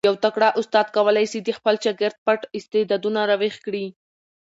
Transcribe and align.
یو 0.07 0.15
تکړه 0.25 0.47
استاد 0.59 0.87
کولای 0.95 1.25
سي 1.31 1.39
د 1.43 1.49
خپل 1.57 1.75
شاګرد 1.83 2.17
پټ 2.25 2.41
استعدادونه 2.57 3.19
را 3.29 3.35
ویښ 3.41 3.55
کړي. 3.65 3.85